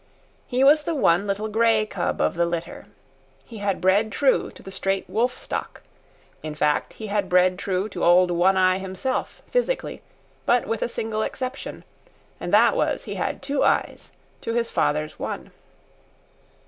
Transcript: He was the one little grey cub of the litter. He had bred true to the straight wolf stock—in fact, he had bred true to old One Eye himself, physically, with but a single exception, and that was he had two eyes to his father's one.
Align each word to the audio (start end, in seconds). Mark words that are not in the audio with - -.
He 0.47 0.63
was 0.63 0.81
the 0.85 0.95
one 0.95 1.27
little 1.27 1.47
grey 1.47 1.85
cub 1.85 2.21
of 2.21 2.33
the 2.33 2.47
litter. 2.47 2.87
He 3.45 3.59
had 3.59 3.79
bred 3.79 4.11
true 4.11 4.49
to 4.55 4.63
the 4.63 4.71
straight 4.71 5.07
wolf 5.07 5.37
stock—in 5.37 6.55
fact, 6.55 6.93
he 6.93 7.05
had 7.05 7.29
bred 7.29 7.59
true 7.59 7.87
to 7.89 8.03
old 8.03 8.31
One 8.31 8.57
Eye 8.57 8.79
himself, 8.79 9.43
physically, 9.51 10.01
with 10.47 10.65
but 10.67 10.81
a 10.81 10.89
single 10.89 11.21
exception, 11.21 11.83
and 12.39 12.51
that 12.51 12.75
was 12.75 13.03
he 13.03 13.13
had 13.13 13.43
two 13.43 13.63
eyes 13.63 14.09
to 14.41 14.55
his 14.55 14.71
father's 14.71 15.19
one. 15.19 15.51